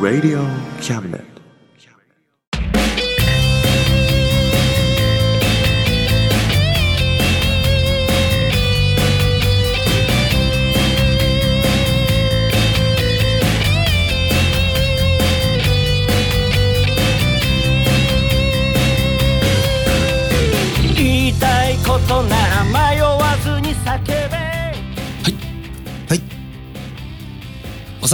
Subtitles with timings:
[0.00, 0.42] Radio
[0.80, 1.39] Cabinet.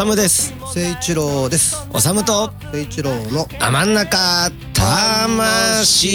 [0.04, 0.52] むです。
[0.60, 1.86] 誠一郎です。
[1.92, 6.08] おさむと誠一郎のあ真ん中魂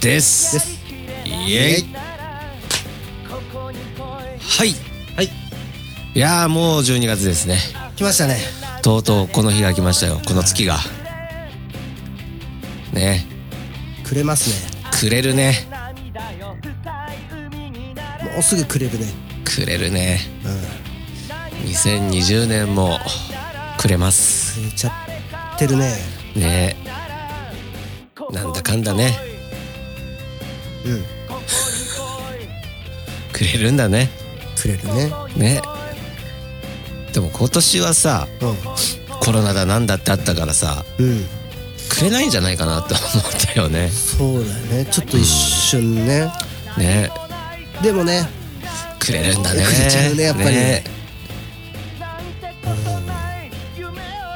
[0.00, 0.52] です。
[0.54, 0.78] です。
[1.24, 1.84] イエイ。
[4.40, 4.74] はい。
[5.16, 5.30] はい。
[6.14, 7.58] いやーもう12月ですね。
[7.96, 8.38] 来ましたね。
[8.82, 10.20] とうとうこの日が来ましたよ。
[10.26, 10.76] この月が。
[12.92, 13.26] ね。
[14.04, 14.70] くれますね。
[14.92, 15.66] くれるね。
[18.22, 19.27] もうすぐくれるね
[19.58, 20.20] くれるね。
[20.44, 21.68] うん。
[21.68, 23.00] 2020年も
[23.76, 24.60] くれます。
[24.60, 24.90] くれちゃ
[25.56, 25.96] ってるね。
[26.36, 26.76] ね。
[28.30, 29.18] なんだかんだね。
[30.86, 31.04] うん。
[33.32, 34.10] くれるんだね。
[34.56, 35.12] くれるね。
[35.36, 35.62] ね。
[37.12, 38.28] でも今年はさ
[39.20, 41.10] コロナだなんだってあったからさうん。
[41.10, 41.26] うん
[41.88, 43.88] くれないんじゃないかなって思ったよね。
[43.88, 44.84] そうだよね。
[44.84, 46.30] ちょっと一瞬ね。
[46.76, 47.10] ね。
[47.82, 48.28] でもね
[49.08, 49.64] くれるんだね。
[49.64, 50.48] くれちゃうねやっぱり。
[50.50, 50.84] ね。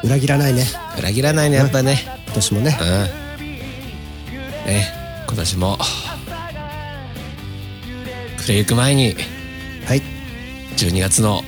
[0.02, 0.64] 裏切らないね。
[0.98, 1.98] 裏切らないねやっぱね。
[2.26, 2.78] 今年もね。
[2.80, 4.66] うん。
[4.66, 4.92] ね
[5.26, 5.78] 今年も。
[8.38, 9.14] くれゆく前に。
[9.84, 10.02] はい。
[10.76, 11.42] 12月の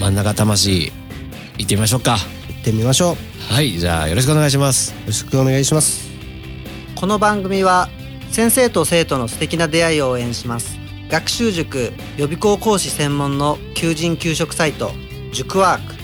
[0.00, 0.92] 真ん中魂
[1.58, 2.16] 行ってみましょうか。
[2.48, 3.08] 行ってみましょう。
[3.10, 3.16] よ
[3.48, 4.92] はいじゃあよろしくお願いします。
[5.06, 6.10] ろしくお願いします。
[6.96, 7.88] この番組は
[8.32, 10.75] 先生と生徒の素敵な出会いを応援します
[11.08, 14.90] 学習塾予備校講師専門の求人・給食サイト
[15.32, 15.94] 塾ワーク。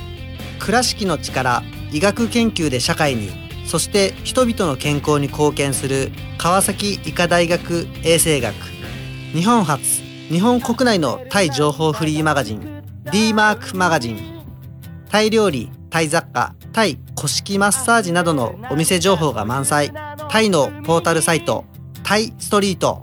[0.64, 3.30] 倉敷の力医学研究で社会に
[3.66, 8.54] そして人々の健康に貢献する川崎医科大学衛生学。
[9.32, 9.82] 日本初
[10.28, 14.44] 日本国内のタイ情報フリーマガジン d マークマガジン。
[15.08, 19.92] タイ料理タイ雑貨タイ古式マッサージなどのお店情報が満載。
[20.30, 21.64] タイのポータルサイト
[22.04, 23.02] タイストリート。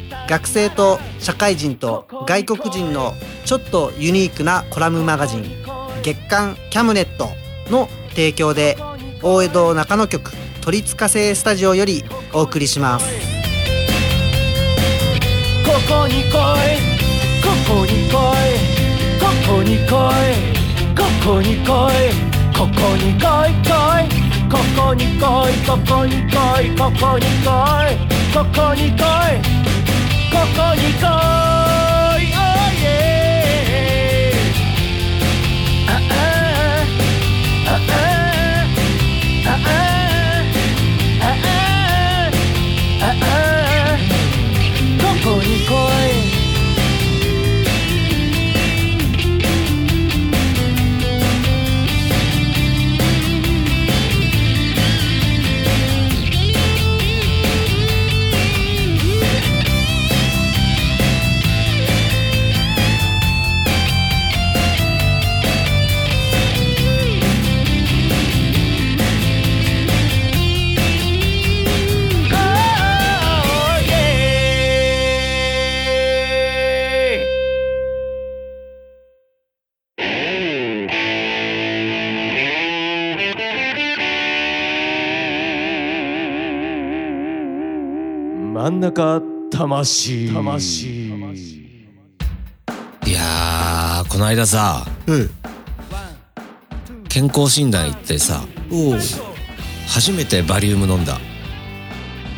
[0.31, 5.43] 学生と社会人と外国人のちょっとユニークなコラムマガジン
[6.03, 7.27] 月刊キャムネット
[7.69, 8.77] の提供で
[9.21, 10.31] 大江戸中野局
[10.61, 13.05] 都立火星スタジオよりお送りします。
[15.65, 16.31] ここに来い。
[17.43, 18.71] ここに来い。
[19.19, 20.51] ここに来い。
[20.95, 22.31] ここに来い。
[22.55, 23.67] ここに来い来
[23.99, 24.07] い。
[24.49, 25.59] ここに来い。
[25.67, 26.71] ここに来い。
[26.77, 27.51] ここに来
[27.83, 27.99] い。
[28.33, 29.61] ここに来い。
[30.31, 31.05] ここに来い
[32.33, 34.31] Oh yeah.
[35.87, 36.13] ああ
[37.67, 37.79] ああ
[39.45, 41.33] あああ
[43.01, 43.11] あ
[43.85, 43.97] あ
[44.99, 45.69] ここに来
[46.17, 46.20] い。
[88.81, 90.33] 中魂。
[90.33, 90.87] 魂。
[93.05, 95.29] いやーこの間さうん
[97.07, 98.95] 健康診断行ってさおお
[99.87, 101.19] 初めてバリウム飲んだ。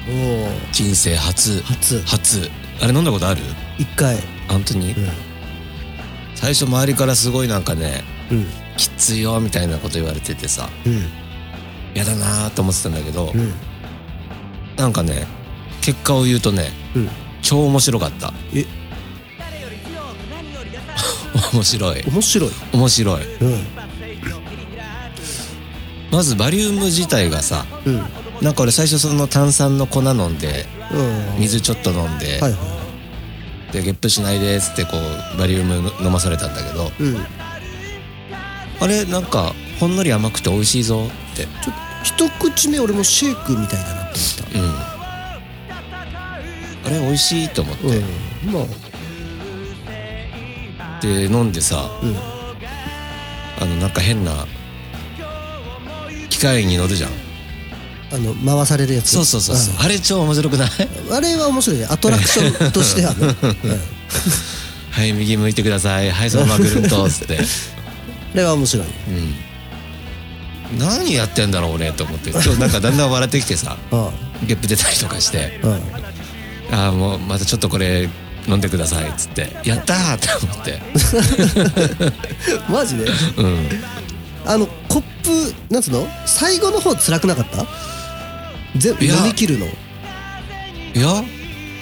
[0.10, 1.62] おお人生初。
[1.62, 2.02] 初。
[2.06, 2.52] 初。
[2.82, 3.42] あれ飲んだことある？
[3.78, 4.18] 一回。
[4.50, 5.10] 本当に、うん。
[6.36, 8.46] 最初周りからすごいなんかねうん。
[8.76, 11.04] きついよみたいなこと言われててさうん
[11.98, 13.54] やだなーと思ってたんだけど、うん
[14.76, 15.26] なんかね
[15.84, 17.10] 結果を言うとねうん。
[17.42, 18.32] 超面白かった。
[18.56, 18.64] え？
[21.54, 22.04] 面白い。
[22.08, 22.52] 面白い。
[22.72, 23.36] 面白い。
[23.42, 23.68] うん。
[26.10, 28.02] まずバリウム自体がさうん。
[28.42, 31.42] なんか俺最初その炭酸の粉飲んでうん。
[31.42, 32.58] 水ちょっと飲んで、はいは
[33.74, 34.92] でゲップしないでっつってこ
[35.36, 37.26] うバリウム飲まされたんだけどいうん。
[38.80, 41.44] あれなんかほんのり甘くて美味しいぞって。
[41.44, 41.76] ちょっ
[42.18, 44.70] と一口目俺もシェイクみたいだなってうん。
[44.70, 44.93] あ
[46.94, 48.54] れ美味しいと思って、うん。
[48.54, 48.64] まあ。
[51.02, 52.16] で飲んでさうん。
[53.62, 54.48] あのなんか変な
[56.30, 57.12] 機械に乗るじゃん。
[58.12, 59.10] あの回されるやつ？
[59.12, 59.76] そうそうそうそう。
[59.80, 60.70] あれ超面白くない？
[61.08, 61.80] うんあれは面白い。
[61.80, 63.56] ねアトラクションとしてはね、うん、
[64.92, 66.12] はい右向いてください。
[66.12, 67.40] はいそのままぐるんとっつって。
[67.40, 68.88] あれは面白い。
[68.88, 68.90] う
[70.76, 70.80] ん。
[70.80, 72.32] 何やってんだろう俺と思って。
[72.32, 73.78] 今日なんかだんだん笑ってきてさ。
[73.92, 74.12] あ
[74.46, 75.60] ゲップ出たりとかして。
[75.64, 76.03] あうん
[76.74, 78.10] ああもうまたちょっとこれ
[78.48, 79.56] 飲んでくださいっつって。
[79.64, 80.82] やったーって思って。
[82.68, 83.06] マジで？
[83.38, 83.70] うん。
[84.46, 86.08] あのコップなんつうの？
[86.26, 87.66] 最後の方辛くなかった？
[88.76, 89.68] 全部飲み切るの？
[89.68, 89.70] い
[90.96, 91.24] や。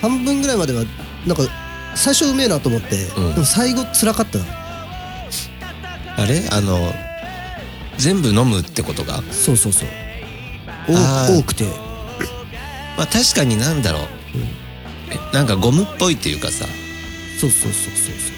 [0.01, 0.83] 半分ぐらいまでは
[1.25, 1.43] なんか
[1.95, 3.33] 最初うめえなと思って、うん。
[3.33, 4.37] でも最後辛かった。
[4.39, 4.45] な
[6.17, 6.43] あれ？
[6.51, 6.93] あの
[7.97, 9.23] 全部飲むってことが？
[9.31, 9.89] そうそうそう。
[10.89, 11.65] 多くて。
[12.97, 14.01] まあ確かになんだろう、
[14.35, 14.60] え
[15.33, 16.65] なんかゴムっぽいっていうかさ。
[17.39, 18.29] そうそうそうそうそ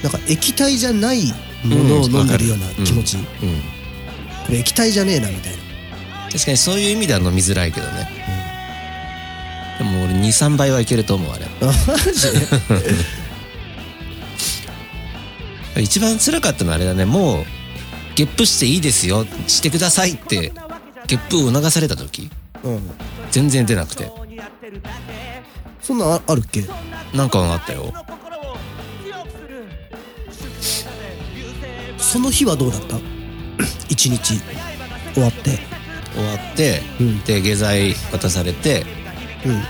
[0.00, 0.02] う。
[0.02, 1.32] なんか液体じゃない
[1.64, 3.22] ものを飲んでるような気持ち、うん
[4.44, 5.58] これ液体じゃねえなみたいな。
[6.32, 8.08] 確かにそういう意味では飲みづらいけどね、
[9.78, 11.46] でも俺23倍はいけると思うあれ。
[15.82, 17.04] 一番辛かったのはあれだね。
[17.04, 17.44] もう
[18.14, 19.26] ゲップしていいですよ。
[19.46, 20.52] してくださいって
[21.06, 22.30] ゲップを促された時。
[22.64, 22.90] うん。
[23.30, 24.10] 全然出なくて
[25.82, 26.64] そんなんああるっけ？
[27.14, 27.92] なんかあったよ。
[31.98, 32.96] その日はどうだった？
[33.88, 34.40] 一日。
[35.14, 35.58] 終わって。
[36.14, 37.20] 終わって、うん。
[37.24, 38.84] で下剤渡されて
[39.46, 39.62] うん。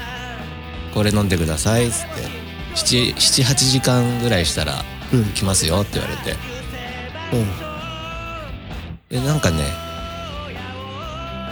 [0.95, 2.43] これ飲んでくださいっつって。
[2.75, 5.25] 78時間ぐらいしたらうん。
[5.33, 6.37] 来ますよって言われて。
[7.33, 9.21] うん。
[9.21, 9.65] でなんかね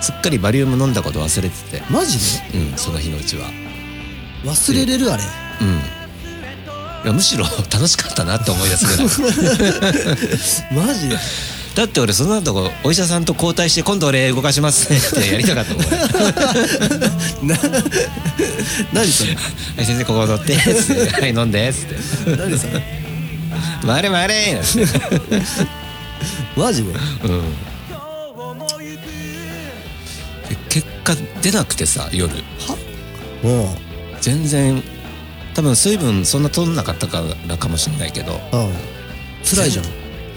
[0.00, 1.82] すっかりバリウム飲んだこと忘れてて。
[1.90, 2.18] マジ
[2.52, 2.58] で？
[2.58, 3.46] うんその日のうちは
[4.44, 5.22] 忘れれるあれ。
[5.60, 5.68] うん。
[7.02, 10.86] いやむしろ楽しかったなって思い出すぐらい。
[10.86, 11.16] マジで。
[11.74, 15.84] だって俺その後お医者さんと交代して今度俺動かしますねってやりたかったもん。
[15.86, 17.82] 俺は
[18.92, 19.32] 何それ？
[19.32, 19.36] い
[19.86, 22.36] 先生ここ乗ってはい飲んでっつって。
[22.36, 22.82] 何それ？
[23.86, 24.54] 回れ回れ。
[24.54, 24.68] なんて
[26.56, 26.90] マジで？
[27.24, 27.40] うん。
[30.48, 32.34] で結果出なくてさ夜。
[33.42, 33.74] も
[34.20, 34.82] 全然
[35.54, 38.72] 多分水分そんな取んなかったからかもしれないけどううん。
[39.44, 39.84] 辛いじゃん。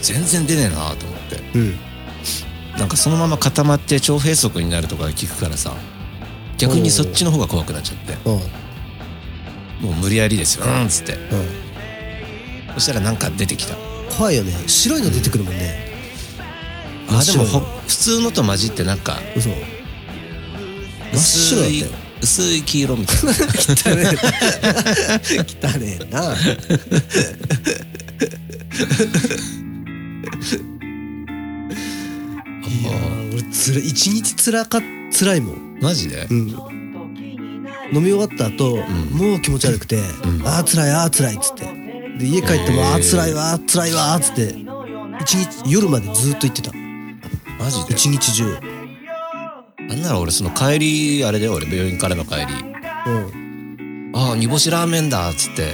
[0.02, 0.46] 全然。
[0.46, 1.58] 出ねえなと思って。
[1.58, 1.76] うん。
[2.78, 5.76] なんかそのまま固まって腸閉塞になるとか聞くからさ
[6.58, 8.14] 逆にそっちの方が怖くなっちゃって。
[8.26, 8.32] う
[9.86, 9.90] ん。
[9.90, 10.66] もう無理やりですよ。
[10.66, 10.86] うん。
[10.86, 11.14] っつって。
[11.14, 11.20] うん。
[12.76, 13.76] そしたらなんか出てきた。
[14.18, 14.54] 怖いよね。
[14.68, 15.92] 白いの出てくるもんね。
[17.08, 19.50] 真あっ白いでもほ普通のと混じってなんか嘘。
[19.50, 19.56] 真
[21.16, 23.32] っ白だったよ薄い黄色みたいな。
[23.32, 23.36] 汚
[23.96, 26.34] ねえ汚ねえな。
[32.64, 34.80] いやー俺つら一日つらか
[35.12, 35.80] 辛いもん。
[35.82, 36.26] マジで？
[36.32, 36.50] うん。
[37.92, 39.10] 飲み終わった後、ん。
[39.12, 40.02] もう気持ち悪くて、ん。
[40.46, 41.66] ああ辛いああ辛いっつって。
[42.20, 44.56] で家帰っても、ああ辛いわ辛いわっつって
[45.20, 46.72] 一日夜までずっと言ってた。
[47.60, 47.94] マジで？
[47.94, 48.58] 一日中
[49.96, 52.44] なんなら俺その帰りあれだよ俺病院からの帰り。
[53.06, 54.12] うん。
[54.16, 55.74] ああ煮干しラーメンだっつって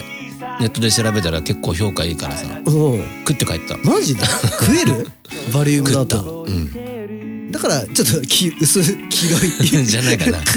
[0.60, 3.04] ネットで調べたら結構評価いいからさうん。
[3.28, 3.78] 食って帰った。
[3.78, 4.24] マジで？
[4.26, 5.08] 食える？
[5.54, 6.44] バリウムだと。
[6.48, 7.52] うん。
[7.52, 9.86] だからちょっとき薄い黄色い。
[9.86, 10.38] じゃないかな。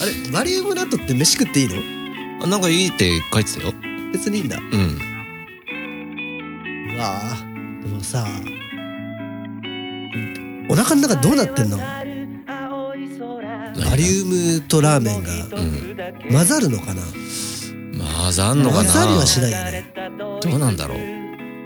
[0.00, 1.74] あれバリウムナットって飯食っていいの？
[2.44, 3.72] あなんかいいって書いてたよ。
[4.12, 4.58] 別にいいんだ。
[4.58, 4.98] うん。
[6.94, 7.36] うわあ
[7.84, 8.26] でもさ
[10.70, 11.78] お腹の中どうなってんの？
[11.78, 11.84] バ
[13.96, 15.96] リウムとラーメンがうん。
[16.30, 17.02] 混ざるのかな？
[17.02, 18.92] 混ざんのかな？
[18.92, 19.92] 混ざりはしないよね。
[20.42, 20.98] どうなんだろう？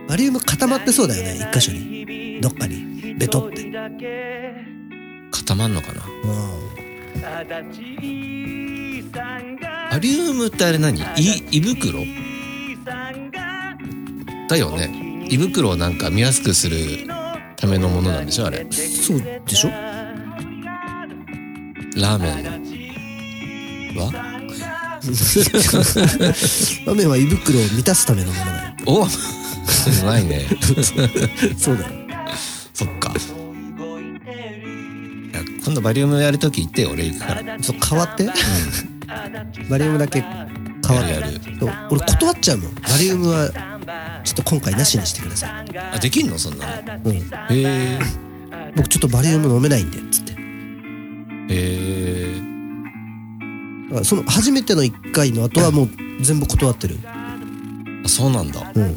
[0.09, 2.41] バリウム固まってそうだよね一箇所に。
[2.41, 3.15] どっかに。
[3.15, 3.71] ベトって。
[5.31, 6.03] 固まんのかな？
[6.05, 6.73] うん
[9.91, 11.01] アリウムってあれ何？
[11.01, 11.05] い
[11.51, 12.05] 胃袋？
[14.49, 15.27] だよね。
[15.31, 16.77] 胃袋をなんか見やすくする
[17.63, 18.67] ためのものなんでしょあれ。
[18.73, 19.69] そうでしょ？
[21.97, 22.35] ラーメン。
[23.97, 24.11] は？
[26.87, 28.75] ラーメンは胃袋を満たすためのものだよ。
[28.87, 29.07] おう
[30.05, 30.45] まいね。
[31.57, 31.91] そうだよ。
[32.75, 33.13] そっか。
[35.65, 37.59] 今度バリウムやるとき言ってよ俺行くから。
[37.61, 38.29] ちょっと変わって、
[39.71, 40.31] バリウムだけ変
[40.97, 41.13] わって。
[41.13, 41.27] やる
[41.91, 42.75] 俺断っちゃうもん。
[42.75, 43.72] バリウムは
[44.25, 46.39] ちょっと今回なしにしてください、あできんの？
[46.39, 46.73] そんなの。
[47.13, 47.99] へうん、え。
[48.77, 50.33] 僕ちょっとバリウム飲めないんでっつって。
[50.33, 50.37] へ
[51.51, 52.35] え。
[54.05, 55.89] その初めての1回の後はもう
[56.23, 56.99] 全部断ってる。
[57.05, 57.37] あ
[58.07, 58.61] そうなんだ。
[58.61, 58.95] もうん。
[58.95, 58.97] っ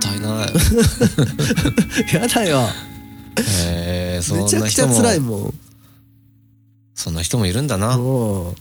[0.00, 0.48] たいない。
[2.14, 2.68] やだよ。
[3.38, 5.54] へえそんめちゃくちゃな人も辛いもん。
[6.94, 7.98] そんな人もいるんだな。
[7.98, 8.54] も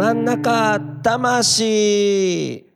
[0.00, 2.69] 真ん中魂。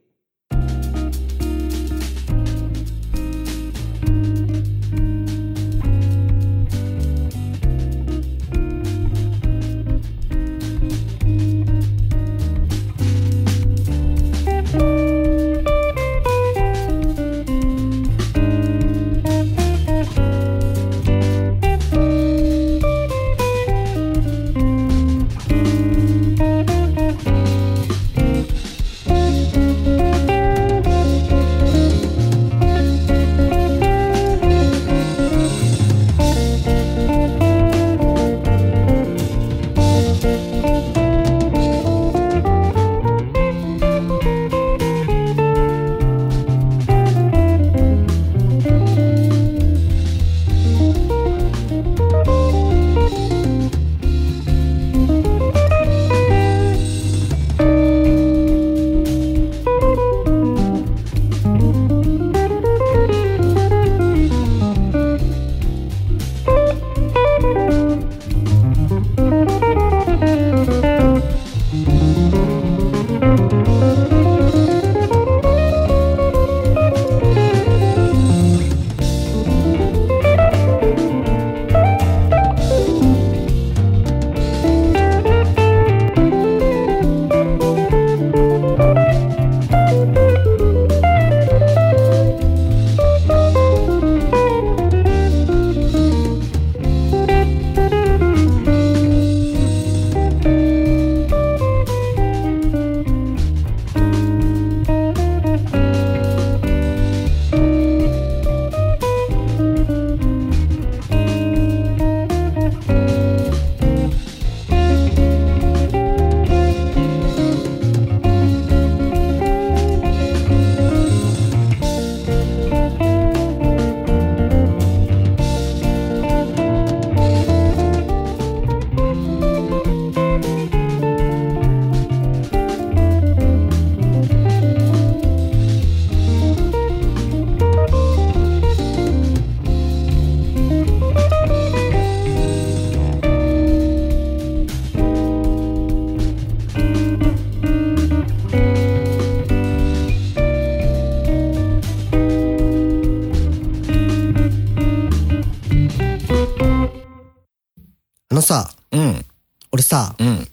[158.44, 159.24] さうん。
[159.72, 160.48] 俺さうん。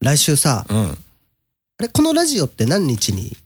[0.00, 0.90] 来週さうん。
[0.90, 0.96] あ
[1.82, 3.36] れこのラジオって何日に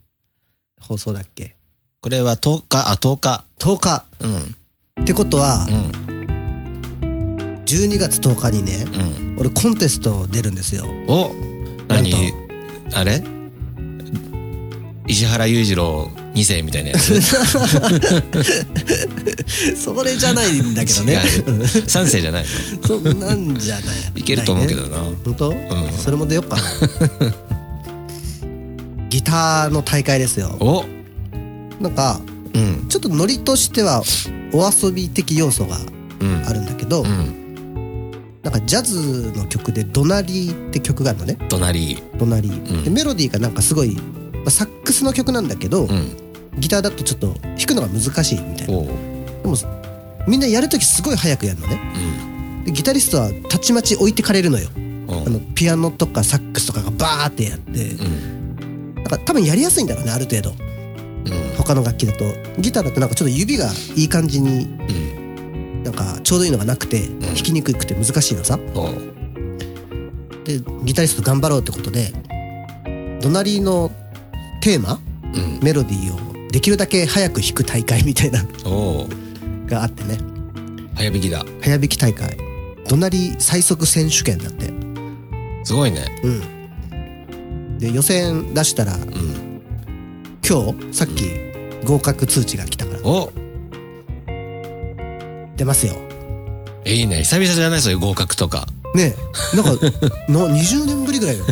[0.80, 1.54] 放送だっけ？
[2.00, 2.90] これは10日。
[2.90, 3.44] あ10日。
[3.58, 4.04] 10日。
[4.20, 4.56] うん。
[5.02, 5.90] ってことはうん。
[7.64, 9.36] 12月10日にねうん。
[9.38, 10.84] 俺コンテスト出るんですよ。
[11.08, 11.32] お
[11.88, 12.32] 何？
[12.92, 13.22] あれ？
[15.06, 17.20] 石原裕次郎2世みたいなやつ。
[19.76, 21.12] それじゃないんだけどね。
[21.12, 21.20] 違う。
[21.62, 22.44] 3世じゃない
[22.82, 22.88] の。
[22.88, 23.84] そんなんじゃない。
[24.16, 24.98] いけると思うけどな。
[24.98, 25.56] 本当、ん。
[25.96, 26.62] それも出よっかな。
[29.08, 30.56] ギターの大会ですよ。
[30.58, 30.84] お。
[31.80, 32.20] なんか
[32.52, 32.86] うん。
[32.88, 34.02] ちょっとノリとしては
[34.52, 35.78] お遊び的要素が
[36.20, 36.42] うん。
[36.46, 37.44] あるんだけど、うん
[38.42, 44.02] なんかジャズの曲で「ドナリー」って曲があるのね隣「ドナリー」うんでメロディーがなんかすごい、ま
[44.48, 46.10] あサックスの曲なんだけど、うん
[46.58, 48.74] ギターだとちょっと弾くのが難しいみたいな。
[48.74, 49.56] でも
[50.26, 51.80] みんなやるときすごい早くやるのね。
[51.94, 52.64] うん。
[52.64, 54.68] でギタリストはたちまち置いてかれるのよ。
[55.08, 57.90] あのピアノとかサックスとかがバーってやって。
[57.90, 58.94] うん。
[58.96, 60.50] なんか多分やりやすいんだろうねある程度。
[60.50, 60.56] うん。
[61.56, 62.24] 他の楽器だと。
[62.58, 65.82] ギターだとなんかちょっと指がいい感じにうん。
[65.82, 68.58] なんかちょうどいいのがなくて弾きにくくて難しいのさ。
[70.44, 72.12] でギタリスト頑張ろうってことで
[73.22, 73.90] 「隣の
[74.60, 75.00] テーマ
[75.34, 75.60] うん。
[75.62, 78.40] メロディーをできるだけ早く弾く大会みたいな。
[78.44, 79.08] のおお
[79.66, 80.18] があってね。
[80.94, 81.44] 早弾きだ。
[81.60, 82.36] 早弾き大会。
[82.86, 84.72] 怒鳴り最速選手権だって。
[85.64, 86.06] すごいね。
[86.22, 87.78] うん。
[87.78, 89.60] で予選出したらうん。
[90.48, 91.24] 今日さっき
[91.84, 93.00] 合格通知が来たから。
[93.02, 93.32] お。
[95.56, 95.94] 出ますよ。
[96.86, 97.24] いいね。
[97.24, 97.80] 久々じゃない？
[97.80, 99.16] そういう合格とかね
[99.52, 99.72] えなんか
[100.28, 101.44] な20年ぶりぐらいよ。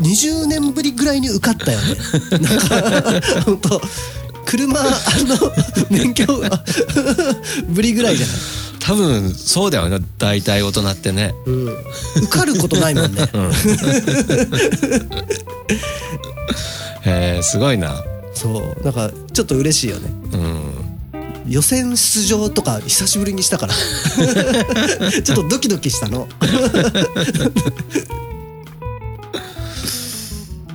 [0.00, 1.96] 20年ぶりぐらいに受かったよね。
[2.30, 2.58] なん
[3.20, 3.80] か本当
[4.46, 4.84] 車あ
[5.26, 5.36] の
[5.90, 6.24] 免許
[7.68, 8.36] ぶりぐらいじゃない？
[8.78, 9.98] 多分そうだよね。
[10.18, 11.34] 大体大人ってね。
[11.44, 11.64] うん、
[12.22, 13.28] 受かることないもんね。
[17.04, 18.02] へえすごいな。
[18.32, 18.82] そう。
[18.84, 20.10] なんかちょっと嬉しいよね。
[20.32, 20.87] うん
[21.48, 23.74] 予選出場とか久しぶりにしたから。
[25.22, 26.28] ちょっとドキドキしたの。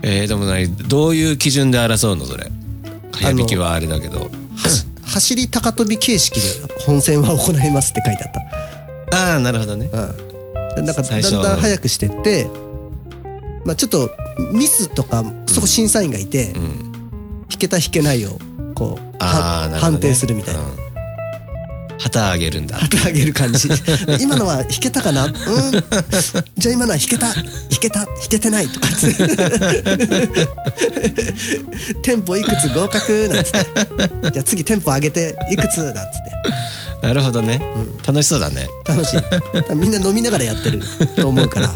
[0.01, 0.75] えー、でも何？
[0.75, 2.51] どういう基準で争うのそれ？
[3.13, 4.30] 早引きはあれだけど。
[5.03, 6.48] 走り高跳び形式で
[6.80, 8.32] 本戦は行いますって書いてあっ
[9.12, 9.88] ああなるほどね。
[9.89, 9.98] た
[10.80, 10.86] うん。
[10.86, 12.50] なんかだ最初んだん早くしてって
[13.63, 14.10] まあちょっと
[14.51, 16.92] ミスとかそこ審査員がいて、うん。
[17.48, 18.39] 弾けた弾けないを
[18.84, 20.68] こう判定するみたいな、うん。
[22.00, 22.78] 旗あげるんだ。
[22.78, 23.70] 旗あげる感じ。
[24.20, 25.25] 今のは弾けたかな？
[25.25, 25.34] うん。
[26.58, 27.34] じゃあ今のは弾けた。
[27.34, 27.44] 弾
[27.80, 28.06] けた？
[28.06, 28.88] 弾けてないとか
[32.04, 33.60] テンポいくつ合格なんつって。
[34.32, 36.08] じゃあ次テンポ上げていくつなんつって。
[37.08, 37.62] なるほどね、
[38.08, 38.68] 楽しそうだね。
[38.86, 39.20] 楽しい。
[39.75, 40.82] みんな飲みながらやってる
[41.16, 41.68] と思うから。
[41.68, 41.74] ね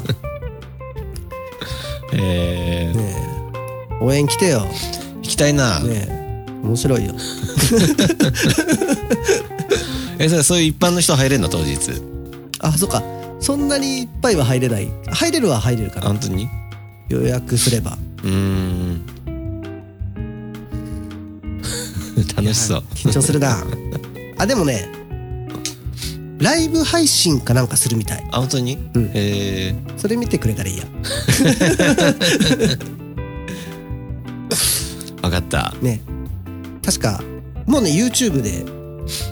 [2.14, 3.00] えー。
[3.00, 3.16] え。
[4.00, 4.66] 応援来てよ。
[5.22, 6.17] 行きたいな、ねえ
[6.68, 7.14] 面白いよ。
[10.20, 11.78] えそれそういう一般の人入れんの当日？
[12.60, 13.04] あそっか。
[13.40, 14.90] そんなにいっぱいは入れない。
[15.12, 16.08] 入れるは入れるから。
[16.08, 16.50] 本当に？
[17.10, 17.98] 予約すれば。
[18.24, 19.02] うーん。
[22.36, 22.84] 楽しそう。
[22.96, 23.64] 緊張するな。
[24.40, 24.90] あでもね
[26.40, 28.28] ライブ配信かなんかするみたい。
[28.32, 29.12] あ本当に、うん。
[29.14, 30.84] えそれ見てくれたらいいや。
[34.50, 35.74] ー、分かった。
[35.82, 36.02] ね
[36.88, 37.22] 確か
[37.66, 38.64] もうね YouTube で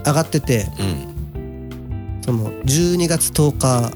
[0.05, 3.95] 上がっててうんその12月10日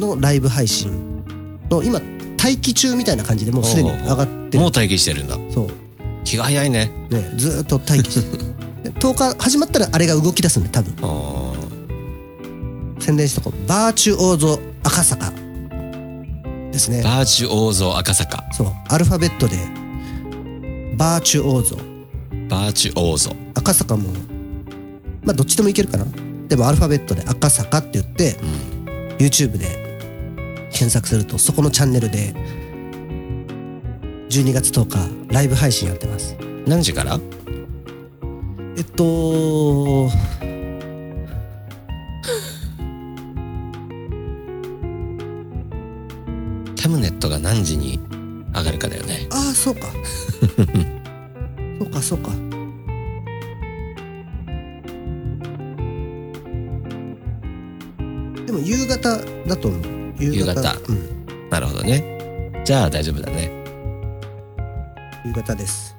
[0.00, 1.22] のライブ配信
[1.70, 2.00] の今
[2.42, 4.60] 待機中みたいな感じでもうすでに上がってる。
[4.60, 5.36] もう待機してるんだ。
[5.52, 5.68] そう。
[6.24, 6.90] 気が早いね。
[7.10, 8.44] ねずーっと待機してる。
[8.84, 10.94] で10日始まったらあれが動き出すんで多分。
[11.02, 11.52] あ
[13.00, 13.68] 宣伝しとこう。
[13.68, 15.30] バーチュオーゾ赤坂。
[16.72, 17.00] ですね。
[17.00, 18.44] ーバーチュオーゾ赤坂。
[18.52, 18.72] そう。
[18.88, 19.56] アルファベットで
[20.96, 21.76] バーチュオーゾ
[22.48, 24.08] バーチュオーゾ赤坂も
[25.22, 26.06] まあどっちでもいけるかな。
[26.48, 28.36] でもアルファベットで赤坂って言って、
[29.18, 29.66] YouTube で
[30.72, 32.32] 検索するとそこのチャンネルで
[34.30, 34.88] 12月10
[35.28, 36.36] 日ライブ配信やってます。
[36.66, 37.20] 何時から？
[38.76, 40.08] えっと
[46.76, 48.00] タムネットが何時に
[48.54, 49.26] 上がるかだよね。
[49.30, 49.88] ああそうか
[51.78, 52.30] そうかそうか。
[58.46, 59.82] でも夕方だと思う。
[60.18, 60.74] 夕方。
[60.88, 61.50] うん。
[61.50, 62.62] なるほどね。
[62.64, 63.50] じゃあ大丈夫だね。
[65.24, 65.94] 夕方です。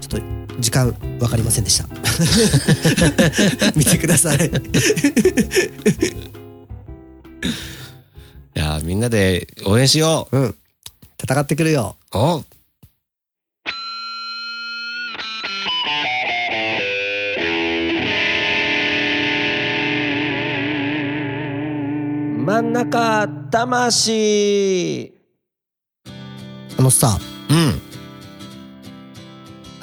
[0.00, 1.88] ちょっと時間わかりませんでした。
[3.74, 4.38] 見てください。
[4.46, 4.50] い
[8.54, 10.38] やーみんなで応援しよう。
[10.38, 10.54] ん。
[11.20, 11.96] 戦ってくるよ。
[12.14, 12.18] う。
[12.18, 12.44] お
[22.46, 25.12] 真ん中魂。
[26.78, 27.18] あのさ
[27.50, 27.82] うん。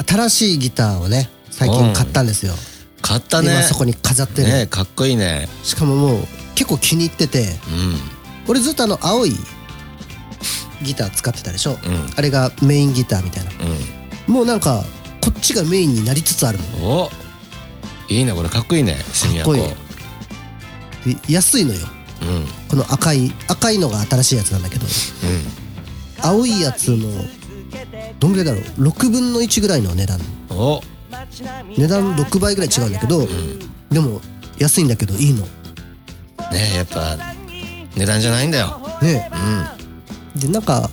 [0.07, 2.53] 新しいギターをね最近買ったんですよ、
[3.01, 3.51] 買ったね。
[3.51, 5.49] 今そこに飾ってる、ねかっこいいね。
[5.63, 6.23] しかももう
[6.55, 7.41] 結構気に入ってて。
[7.41, 7.45] う
[8.47, 9.33] 俺ずっとあの青い
[10.83, 11.79] ギター使ってたでしょ、んうん。
[12.15, 13.51] あれがメインギターみたいな。
[14.27, 14.85] うもうなんか
[15.19, 17.09] こっちがメインになりつつあるお。
[18.07, 18.47] いいねこれ。
[18.47, 18.95] かっこいいね。
[19.11, 21.33] 墨かっこいい。
[21.33, 21.85] 安いのよ
[22.69, 24.85] この赤い赤いのが新しいやつなんだけど
[26.21, 27.09] 青いやつの
[28.19, 30.19] どんぐらいだろう？6分の1ぐらいの値段。
[30.49, 30.81] お。
[31.77, 33.27] 値段6倍ぐらい違うんだけど、
[33.89, 34.21] でも
[34.57, 35.41] 安いんだけどいいの。
[35.41, 35.49] ね
[36.73, 37.17] えやっぱ
[37.95, 38.79] 値段じゃないんだよ。
[39.01, 39.29] ね
[40.35, 40.41] うん。
[40.41, 40.89] でなんか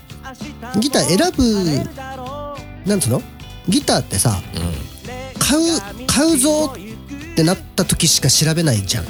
[0.81, 3.23] ギター選ぶなんつうの？
[3.69, 9.05] ギターってさう買う買うぞってなった時しか調べないじゃん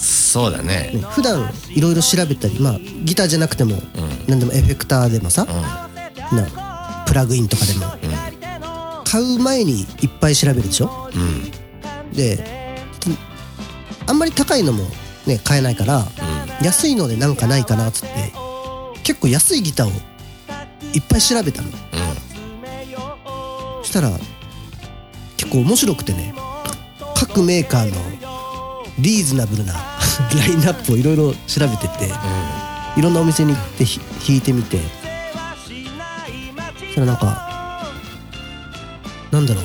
[0.00, 0.92] そうだね。
[1.10, 3.82] 普段いろいろ調べたりまあギターじゃなくても、ん。
[4.26, 6.38] 何でもエフェクターでもさ、うん。
[6.38, 7.86] なプラグインとかでも、
[9.04, 11.10] 買う前にいっぱい調べるでしょ？
[11.14, 11.50] うん。
[12.12, 12.38] で
[13.00, 13.10] き
[14.06, 14.84] あんまり高いのも
[15.26, 16.06] ね買えないから
[16.62, 18.32] 安いのでなんかないかなっつって
[19.02, 19.90] 結構安いギターを
[20.94, 21.68] いっぱい調べたの。
[23.82, 24.10] そしたら
[25.36, 26.32] 結構面白くてね
[27.16, 27.96] 各メーカーの
[28.98, 29.74] リーズナブルな
[30.38, 32.12] ラインナップをいろいろ調べてて
[32.96, 34.80] いろんなお店に行ってひ弾いてみて
[36.78, 37.50] そしたらなんか
[39.30, 39.64] なんだろう。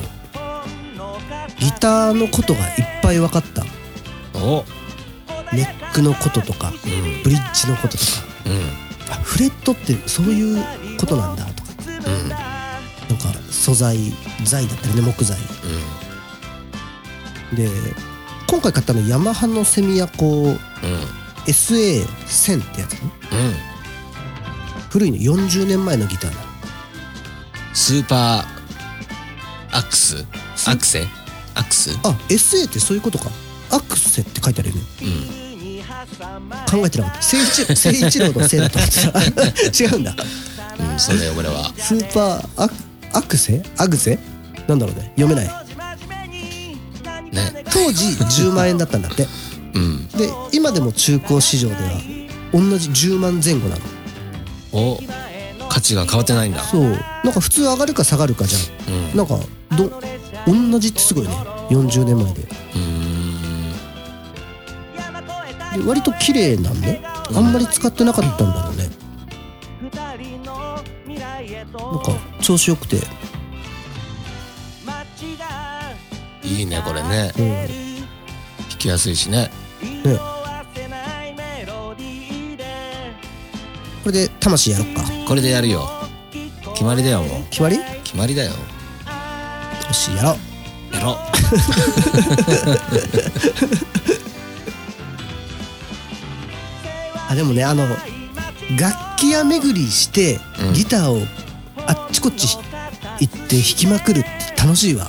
[1.58, 3.64] ギターのことがいっぱい分かった。
[4.38, 4.64] お。
[5.52, 7.22] ネックのこととかうん。
[7.22, 8.10] ブリッジのこととか。
[8.46, 9.12] うん。
[9.12, 10.64] あフレットってそういう
[10.98, 11.70] ことなんだとか。
[11.88, 12.28] うん。
[12.28, 12.44] なんか
[13.50, 13.98] 素
[14.44, 15.36] 材だったりね木材。
[17.54, 17.68] で
[18.46, 20.50] 今回買ったのヤマハのセミアコうん。
[20.52, 20.56] うん
[21.46, 23.00] SA1000 ってやつね。
[23.32, 24.90] うん。
[24.90, 25.16] 古いの。
[25.16, 26.42] 40年前のギターなの。
[27.72, 28.44] Super
[29.70, 30.24] Axe？
[30.68, 31.06] アクセ？
[31.54, 31.90] Axe？
[32.02, 33.30] あ SA ってそういうことか。
[33.70, 34.82] アクセって書いてあるよね。
[35.02, 36.80] うん。
[36.80, 37.22] 考えてなかった。
[37.22, 39.84] 聖一 聖一郎のせいだと思ってた。
[39.84, 40.16] 違うんだ。
[40.80, 41.72] うんそうだよ俺は。
[41.78, 42.74] スーパーアク
[43.12, 43.62] アクセ？
[43.76, 44.18] アグセ
[44.66, 45.12] なんだろうね。
[45.16, 45.44] 読めない。
[45.44, 45.65] ね
[47.72, 49.26] 当時10万円だったんだって。
[49.74, 50.08] うん。
[50.08, 51.80] で今でも中古市場では
[52.52, 53.82] 同じ10万前後なの。
[54.72, 54.98] お
[55.68, 56.60] 価値が変わってないんだ。
[56.60, 56.82] そう。
[57.24, 59.12] なんか普通上がるか下がるかじゃうん。
[59.14, 59.38] んなんか
[59.76, 59.90] ど
[60.46, 61.34] 同じってすごいね。
[61.70, 62.42] 40年前で。
[62.42, 63.06] うーん。
[65.82, 68.88] で割と綺麗なんねあんまり使ってなかったんだろうね。
[71.74, 72.96] なんか調子よくて
[76.46, 77.32] いいねこれね。
[77.38, 77.44] うん。
[77.44, 77.68] ね
[78.70, 79.50] 弾きやすいしね。
[84.02, 85.02] これで魂やろっか。
[85.26, 85.88] これでやるよ。
[86.74, 87.44] 決まりだよもう。
[87.50, 87.76] 決まり？
[87.76, 88.52] よ決まりだよ。
[89.92, 90.36] しやろ
[90.92, 90.94] う。
[90.94, 91.18] やろ
[97.28, 97.86] あでもねあの
[98.78, 100.72] 楽器屋巡りしてうん。
[100.74, 101.22] ギターを
[101.86, 102.56] あっちこっち
[103.20, 104.28] 行って弾きまくるって
[104.62, 105.08] 楽しいわ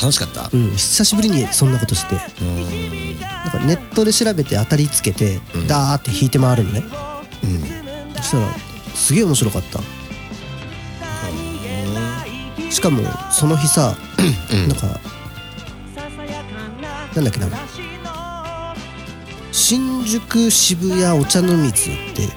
[0.00, 0.50] 楽しかった？
[0.52, 0.70] うん。
[0.72, 2.16] 久しぶりにそんなことして。
[2.16, 3.20] うーん。
[3.20, 5.66] なんかネットで調べて当たりつけてうん。
[5.66, 6.82] ダーって弾いて回るのね。
[7.42, 7.62] うん。
[8.16, 8.48] そしたら
[8.94, 9.80] すげえ面白かった。
[12.70, 13.96] しかもその日さ
[14.52, 14.68] うん。
[14.68, 15.00] なんか
[17.14, 17.48] なんだっけな。
[19.52, 22.28] 新宿渋谷お茶の水って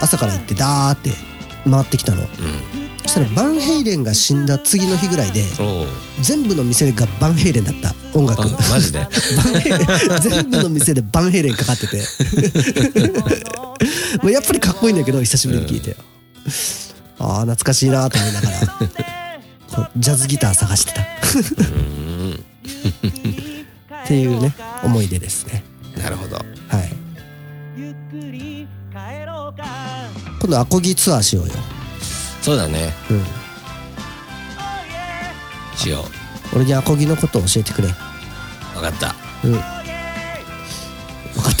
[0.00, 1.10] 朝から行ってダーって
[1.70, 2.22] 回ってきたの。
[2.22, 2.28] うん。
[2.28, 2.81] そ
[3.12, 5.44] したらバンヘイレンが死んだ次の日ぐらいで
[6.22, 8.42] 全部の店がバンヘイレンだった音楽。
[8.42, 9.00] あマジで？
[9.00, 9.10] バン
[9.60, 9.80] ヘイレン
[10.20, 11.98] 全部の店でバンヘイレンかかってて。
[14.22, 15.96] もうやっぱりかっこいいんだけど久しぶりに聞いて、
[17.18, 18.58] ああ懐かしいなと思いながら。
[19.72, 21.00] こうジャズギター探してた。
[21.00, 21.04] う
[21.64, 22.44] ん。
[24.04, 25.62] っていうね思い出ですね。
[25.96, 26.36] なるほど。
[26.36, 26.44] はい。
[30.40, 31.54] 今度アコギツアーしようよ
[32.42, 32.92] そうだね。
[33.08, 33.24] うん。
[35.76, 36.04] しよ
[36.54, 37.88] 俺にアコギのことを教えてくれ。
[37.88, 37.92] う
[38.74, 39.14] 分かった。
[39.44, 39.52] うん。
[39.52, 39.68] 分か
[41.48, 41.54] っ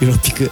[0.00, 0.04] た。
[0.04, 0.50] よろぴくうん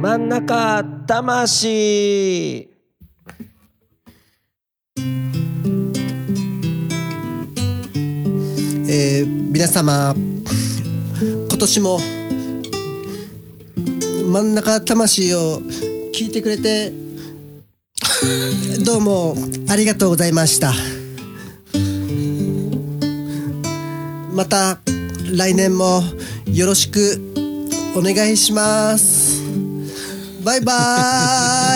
[0.00, 2.77] 真ん中魂
[9.68, 10.14] 様。
[11.20, 12.00] 今年も
[14.30, 15.60] 真ん中魂を
[16.14, 16.92] 聞いてくれて
[18.84, 19.36] どうも
[19.68, 20.72] ありがとうございました。
[24.32, 24.78] また
[25.36, 26.02] 来年も
[26.46, 27.20] よろしく
[27.96, 29.42] お願いします。
[30.44, 30.72] バイバ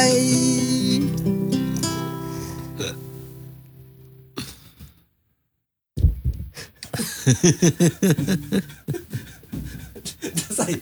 [0.06, 0.41] ーイ。
[10.34, 10.80] ダサい。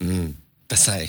[0.00, 0.34] うん。
[0.68, 1.08] ダサい。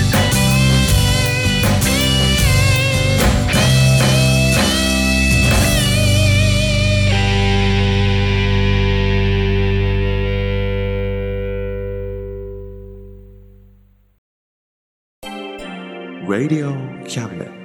[16.41, 16.73] Radio
[17.05, 17.60] Cabinet.